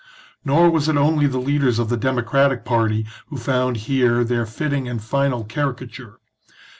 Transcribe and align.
Nor 0.43 0.71
was 0.71 0.89
it 0.89 0.97
only 0.97 1.27
the 1.27 1.37
leaders 1.37 1.77
of 1.77 1.89
the 1.89 1.95
democratic 1.95 2.65
party 2.65 3.05
who 3.27 3.37
found 3.37 3.77
here 3.85 4.23
their 4.23 4.47
fitting 4.47 4.87
and 4.89 4.99
final 4.99 5.43
carica 5.43 5.85
ture. 5.85 6.19